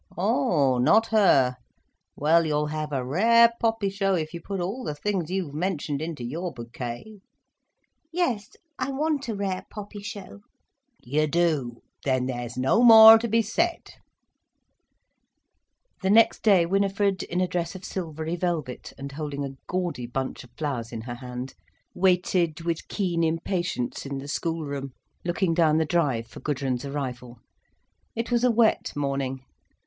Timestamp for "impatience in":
23.23-24.17